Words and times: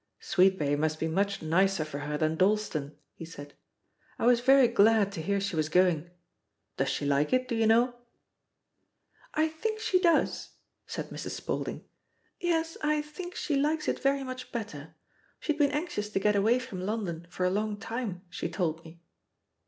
"Sweetbay 0.19 0.75
must 0.79 0.99
be 0.99 1.07
much 1.07 1.43
nicer 1.43 1.85
for 1.85 1.99
her 1.99 2.17
than 2.17 2.35
Dalston," 2.35 2.97
he 3.13 3.23
said; 3.23 3.53
"I 4.17 4.25
was 4.25 4.39
very 4.39 4.67
glad 4.67 5.11
to 5.11 5.21
hear 5.21 5.39
she 5.39 5.55
was 5.55 5.69
going. 5.69 6.09
Does 6.77 6.89
she 6.89 7.05
like 7.05 7.31
it, 7.33 7.47
do 7.47 7.53
you 7.53 7.67
know?" 7.67 7.93
"I 9.35 9.47
think 9.47 9.77
she 9.79 9.99
does," 9.99 10.53
said 10.87 11.09
Mrs. 11.11 11.35
Spaulding; 11.37 11.83
"yes, 12.39 12.77
I 12.81 13.03
think 13.03 13.35
she 13.35 13.55
likes 13.55 13.87
it 13.87 13.99
very 13.99 14.23
much 14.23 14.51
better. 14.51 14.95
She'd 15.39 15.59
been 15.59 15.69
anxious 15.69 16.09
to 16.09 16.19
get 16.19 16.35
away 16.35 16.57
from 16.57 16.81
London 16.81 17.27
for 17.29 17.45
a 17.45 17.51
long 17.51 17.77
time, 17.77 18.23
she 18.31 18.49
told 18.49 18.83
me.' 18.83 19.03